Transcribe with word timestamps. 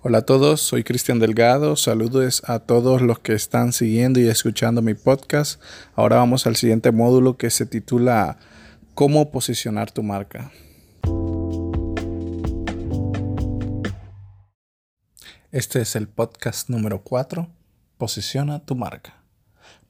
Hola 0.00 0.18
a 0.18 0.22
todos, 0.22 0.60
soy 0.60 0.84
Cristian 0.84 1.18
Delgado. 1.18 1.74
Saludos 1.74 2.44
a 2.46 2.60
todos 2.60 3.02
los 3.02 3.18
que 3.18 3.32
están 3.32 3.72
siguiendo 3.72 4.20
y 4.20 4.28
escuchando 4.28 4.80
mi 4.80 4.94
podcast. 4.94 5.60
Ahora 5.96 6.18
vamos 6.18 6.46
al 6.46 6.54
siguiente 6.54 6.92
módulo 6.92 7.36
que 7.36 7.50
se 7.50 7.66
titula 7.66 8.38
¿Cómo 8.94 9.32
posicionar 9.32 9.90
tu 9.90 10.04
marca? 10.04 10.52
Este 15.50 15.80
es 15.80 15.96
el 15.96 16.06
podcast 16.06 16.68
número 16.68 17.02
4, 17.02 17.48
Posiciona 17.96 18.60
tu 18.60 18.76
marca. 18.76 19.20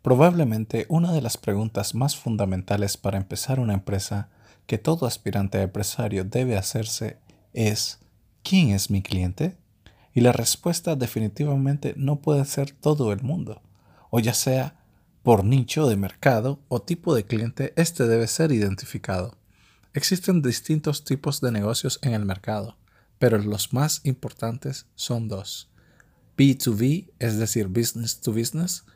Probablemente 0.00 0.86
una 0.88 1.12
de 1.12 1.20
las 1.20 1.36
preguntas 1.36 1.94
más 1.94 2.16
fundamentales 2.16 2.96
para 2.96 3.18
empezar 3.18 3.60
una 3.60 3.74
empresa 3.74 4.30
que 4.66 4.78
todo 4.78 5.04
aspirante 5.04 5.58
a 5.58 5.64
empresario 5.64 6.24
debe 6.24 6.56
hacerse 6.56 7.18
es 7.52 7.98
¿quién 8.42 8.70
es 8.70 8.88
mi 8.88 9.02
cliente? 9.02 9.58
Y 10.18 10.20
la 10.20 10.32
respuesta 10.32 10.96
definitivamente 10.96 11.94
no 11.96 12.20
puede 12.20 12.44
ser 12.44 12.72
todo 12.72 13.12
el 13.12 13.22
mundo, 13.22 13.62
o 14.10 14.18
ya 14.18 14.34
sea 14.34 14.74
por 15.22 15.44
nicho 15.44 15.88
de 15.88 15.96
mercado 15.96 16.58
o 16.66 16.82
tipo 16.82 17.14
de 17.14 17.24
cliente, 17.24 17.72
este 17.76 18.04
debe 18.08 18.26
ser 18.26 18.50
identificado. 18.50 19.38
Existen 19.94 20.42
distintos 20.42 21.04
tipos 21.04 21.40
de 21.40 21.52
negocios 21.52 22.00
en 22.02 22.14
el 22.14 22.24
mercado, 22.24 22.76
pero 23.20 23.38
los 23.38 23.72
más 23.72 24.00
importantes 24.02 24.86
son 24.96 25.28
dos. 25.28 25.70
B2B, 26.36 27.12
es 27.20 27.38
decir, 27.38 27.68
business 27.68 28.20
to 28.20 28.32
business, 28.32 28.86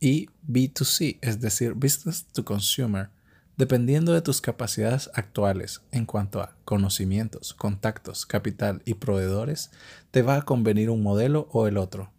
y 0.00 0.30
B2C, 0.48 1.18
es 1.20 1.42
decir, 1.42 1.74
business 1.74 2.24
to 2.32 2.42
consumer 2.42 3.10
dependiendo 3.56 4.12
de 4.12 4.22
tus 4.22 4.40
capacidades 4.40 5.10
actuales 5.14 5.82
en 5.92 6.06
cuanto 6.06 6.40
a 6.40 6.56
conocimientos, 6.64 7.54
contactos, 7.54 8.26
capital 8.26 8.82
y 8.84 8.94
proveedores, 8.94 9.70
te 10.10 10.22
va 10.22 10.36
a 10.36 10.42
convenir 10.42 10.90
un 10.90 11.02
modelo 11.02 11.48
o 11.52 11.66
el 11.66 11.76
otro. 11.76 12.10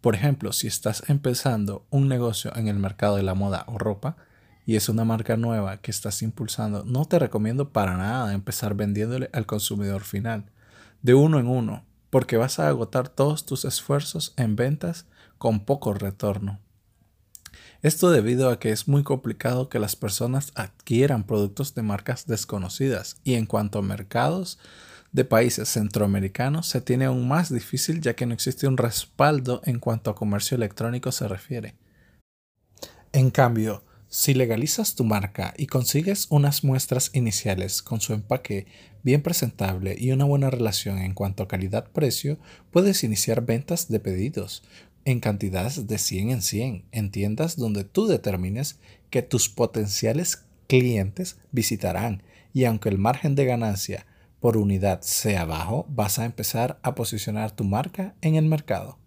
Por 0.00 0.14
ejemplo, 0.14 0.52
si 0.52 0.66
estás 0.66 1.04
empezando 1.08 1.86
un 1.90 2.08
negocio 2.08 2.54
en 2.56 2.68
el 2.68 2.76
mercado 2.76 3.16
de 3.16 3.22
la 3.22 3.34
moda 3.34 3.64
o 3.68 3.78
ropa 3.78 4.16
y 4.66 4.76
es 4.76 4.88
una 4.88 5.04
marca 5.04 5.36
nueva 5.36 5.78
que 5.78 5.90
estás 5.90 6.22
impulsando, 6.22 6.84
no 6.84 7.04
te 7.04 7.18
recomiendo 7.18 7.70
para 7.70 7.96
nada 7.96 8.34
empezar 8.34 8.74
vendiéndole 8.74 9.30
al 9.32 9.46
consumidor 9.46 10.02
final, 10.02 10.44
de 11.02 11.14
uno 11.14 11.38
en 11.38 11.46
uno, 11.46 11.84
porque 12.10 12.36
vas 12.36 12.58
a 12.58 12.68
agotar 12.68 13.08
todos 13.08 13.46
tus 13.46 13.64
esfuerzos 13.64 14.34
en 14.36 14.56
ventas 14.56 15.06
con 15.38 15.60
poco 15.60 15.94
retorno. 15.94 16.60
Esto 17.82 18.10
debido 18.10 18.50
a 18.50 18.58
que 18.58 18.70
es 18.70 18.88
muy 18.88 19.02
complicado 19.02 19.68
que 19.68 19.78
las 19.78 19.96
personas 19.96 20.52
adquieran 20.54 21.24
productos 21.24 21.74
de 21.74 21.82
marcas 21.82 22.26
desconocidas 22.26 23.16
y 23.24 23.34
en 23.34 23.46
cuanto 23.46 23.78
a 23.78 23.82
mercados 23.82 24.58
de 25.12 25.24
países 25.24 25.68
centroamericanos 25.68 26.66
se 26.66 26.80
tiene 26.80 27.04
aún 27.04 27.28
más 27.28 27.52
difícil 27.52 28.00
ya 28.00 28.14
que 28.14 28.26
no 28.26 28.34
existe 28.34 28.66
un 28.66 28.76
respaldo 28.76 29.60
en 29.64 29.78
cuanto 29.78 30.10
a 30.10 30.14
comercio 30.14 30.56
electrónico 30.56 31.12
se 31.12 31.28
refiere. 31.28 31.74
En 33.12 33.30
cambio, 33.30 33.84
si 34.08 34.34
legalizas 34.34 34.94
tu 34.94 35.04
marca 35.04 35.54
y 35.56 35.66
consigues 35.66 36.26
unas 36.28 36.64
muestras 36.64 37.10
iniciales 37.14 37.82
con 37.82 38.02
su 38.02 38.12
empaque 38.12 38.66
bien 39.02 39.22
presentable 39.22 39.96
y 39.98 40.12
una 40.12 40.26
buena 40.26 40.50
relación 40.50 40.98
en 40.98 41.14
cuanto 41.14 41.42
a 41.42 41.48
calidad-precio, 41.48 42.38
puedes 42.70 43.04
iniciar 43.04 43.46
ventas 43.46 43.88
de 43.88 44.00
pedidos, 44.00 44.64
en 45.04 45.20
cantidades 45.20 45.86
de 45.86 45.98
100 45.98 46.30
en 46.30 46.42
100 46.42 46.84
en 46.92 47.10
tiendas 47.10 47.56
donde 47.56 47.84
tú 47.84 48.06
determines 48.06 48.78
que 49.10 49.22
tus 49.22 49.48
potenciales 49.48 50.44
clientes 50.66 51.38
visitarán 51.50 52.22
y 52.52 52.64
aunque 52.64 52.88
el 52.88 52.98
margen 52.98 53.34
de 53.34 53.44
ganancia 53.44 54.06
por 54.40 54.56
unidad 54.56 55.02
sea 55.02 55.44
bajo, 55.44 55.86
vas 55.88 56.18
a 56.18 56.24
empezar 56.24 56.78
a 56.82 56.94
posicionar 56.94 57.52
tu 57.52 57.64
marca 57.64 58.14
en 58.22 58.34
el 58.34 58.46
mercado. 58.46 58.98